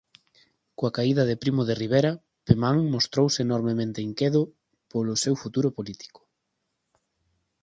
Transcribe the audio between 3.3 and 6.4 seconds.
enormemente inquedo polo seu futuro político.